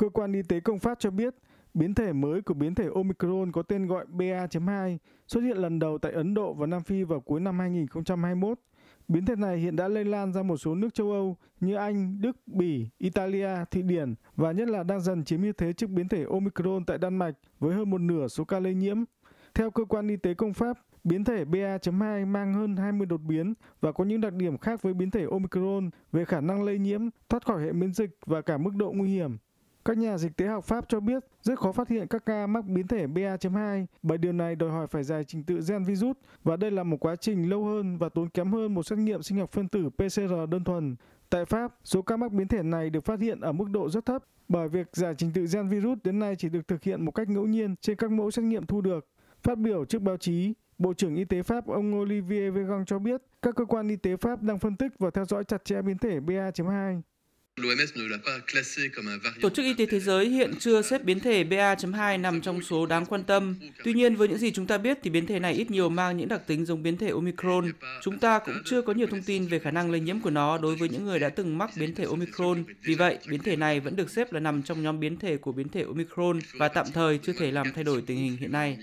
[0.00, 1.34] Cơ quan y tế công Pháp cho biết,
[1.74, 5.98] biến thể mới của biến thể Omicron có tên gọi BA.2 xuất hiện lần đầu
[5.98, 8.58] tại Ấn Độ và Nam Phi vào cuối năm 2021.
[9.08, 12.20] Biến thể này hiện đã lây lan ra một số nước châu Âu như Anh,
[12.20, 16.08] Đức, Bỉ, Italia, Thụy Điển và nhất là đang dần chiếm ưu thế trước biến
[16.08, 19.04] thể Omicron tại Đan Mạch với hơn một nửa số ca lây nhiễm.
[19.54, 23.54] Theo cơ quan y tế công Pháp, biến thể BA.2 mang hơn 20 đột biến
[23.80, 27.08] và có những đặc điểm khác với biến thể Omicron về khả năng lây nhiễm,
[27.28, 29.36] thoát khỏi hệ miễn dịch và cả mức độ nguy hiểm.
[29.90, 32.64] Các nhà dịch tế học Pháp cho biết rất khó phát hiện các ca mắc
[32.66, 36.56] biến thể BA.2 bởi điều này đòi hỏi phải giải trình tự gen virus và
[36.56, 39.38] đây là một quá trình lâu hơn và tốn kém hơn một xét nghiệm sinh
[39.38, 40.96] học phân tử PCR đơn thuần.
[41.30, 44.06] Tại Pháp, số ca mắc biến thể này được phát hiện ở mức độ rất
[44.06, 47.10] thấp bởi việc giải trình tự gen virus đến nay chỉ được thực hiện một
[47.10, 49.06] cách ngẫu nhiên trên các mẫu xét nghiệm thu được.
[49.42, 53.22] Phát biểu trước báo chí, Bộ trưởng Y tế Pháp ông Olivier Véran cho biết
[53.42, 55.98] các cơ quan y tế Pháp đang phân tích và theo dõi chặt chẽ biến
[55.98, 57.00] thể BA.2.
[59.40, 62.86] Tổ chức Y tế Thế giới hiện chưa xếp biến thể BA.2 nằm trong số
[62.86, 63.54] đáng quan tâm.
[63.84, 66.16] Tuy nhiên, với những gì chúng ta biết thì biến thể này ít nhiều mang
[66.16, 67.72] những đặc tính giống biến thể Omicron.
[68.02, 70.58] Chúng ta cũng chưa có nhiều thông tin về khả năng lây nhiễm của nó
[70.58, 72.64] đối với những người đã từng mắc biến thể Omicron.
[72.82, 75.52] Vì vậy, biến thể này vẫn được xếp là nằm trong nhóm biến thể của
[75.52, 78.78] biến thể Omicron và tạm thời chưa thể làm thay đổi tình hình hiện nay.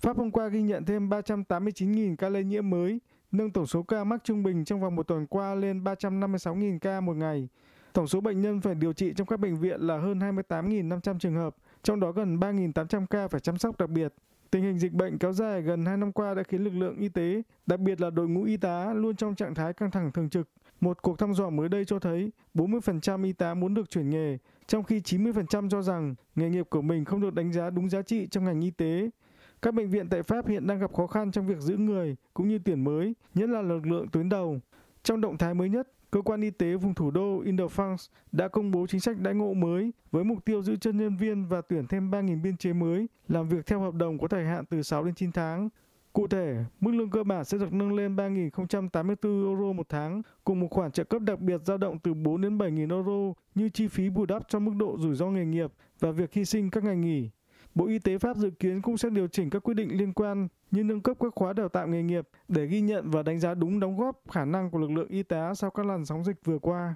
[0.00, 2.98] Pháp hôm qua ghi nhận thêm 389.000 ca lây nhiễm mới,
[3.32, 7.00] nâng tổng số ca mắc trung bình trong vòng một tuần qua lên 356.000 ca
[7.00, 7.48] một ngày.
[7.92, 11.34] Tổng số bệnh nhân phải điều trị trong các bệnh viện là hơn 28.500 trường
[11.34, 14.14] hợp, trong đó gần 3.800 ca phải chăm sóc đặc biệt.
[14.50, 17.08] Tình hình dịch bệnh kéo dài gần 2 năm qua đã khiến lực lượng y
[17.08, 20.28] tế, đặc biệt là đội ngũ y tá luôn trong trạng thái căng thẳng thường
[20.28, 20.48] trực.
[20.80, 24.38] Một cuộc thăm dò mới đây cho thấy 40% y tá muốn được chuyển nghề,
[24.66, 28.02] trong khi 90% cho rằng nghề nghiệp của mình không được đánh giá đúng giá
[28.02, 29.10] trị trong ngành y tế.
[29.62, 32.48] Các bệnh viện tại Pháp hiện đang gặp khó khăn trong việc giữ người cũng
[32.48, 34.60] như tuyển mới, nhất là lực lượng tuyến đầu.
[35.02, 38.70] Trong động thái mới nhất, cơ quan y tế vùng thủ đô Île-de-France đã công
[38.70, 41.86] bố chính sách đãi ngộ mới với mục tiêu giữ chân nhân viên và tuyển
[41.86, 45.04] thêm 3.000 biên chế mới làm việc theo hợp đồng có thời hạn từ 6
[45.04, 45.68] đến 9 tháng.
[46.12, 50.60] Cụ thể, mức lương cơ bản sẽ được nâng lên 3.084 euro một tháng, cùng
[50.60, 53.88] một khoản trợ cấp đặc biệt dao động từ 4 đến 7.000 euro như chi
[53.88, 56.84] phí bù đắp cho mức độ rủi ro nghề nghiệp và việc hy sinh các
[56.84, 57.30] ngày nghỉ.
[57.74, 60.48] Bộ Y tế Pháp dự kiến cũng sẽ điều chỉnh các quy định liên quan
[60.70, 63.54] như nâng cấp các khóa đào tạo nghề nghiệp để ghi nhận và đánh giá
[63.54, 66.36] đúng đóng góp, khả năng của lực lượng y tá sau các làn sóng dịch
[66.44, 66.94] vừa qua.